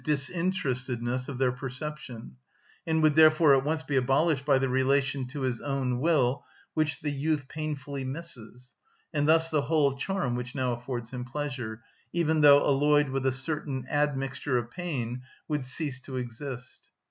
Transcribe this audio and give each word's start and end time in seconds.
_,disinterestedness 0.03 1.27
of 1.27 1.37
their 1.37 1.51
perception, 1.51 2.35
and 2.87 3.03
would 3.03 3.13
therefore 3.13 3.53
at 3.55 3.63
once 3.63 3.83
be 3.83 3.95
abolished 3.95 4.43
by 4.43 4.57
the 4.57 4.67
relation 4.67 5.27
to 5.27 5.41
his 5.41 5.61
own 5.61 5.99
will 5.99 6.43
which 6.73 7.01
the 7.01 7.11
youth 7.11 7.47
painfully 7.47 8.03
misses, 8.03 8.73
and 9.13 9.27
thus 9.27 9.51
the 9.51 9.61
whole 9.61 9.95
charm 9.95 10.33
which 10.33 10.55
now 10.55 10.73
affords 10.73 11.11
him 11.13 11.23
pleasure, 11.23 11.83
even 12.11 12.41
though 12.41 12.61
alloyed 12.65 13.09
with 13.09 13.27
a 13.27 13.31
certain 13.31 13.85
admixture 13.89 14.57
of 14.57 14.71
pain, 14.71 15.21
would 15.47 15.63
cease 15.63 15.99
to 15.99 16.17
exist. 16.17 16.89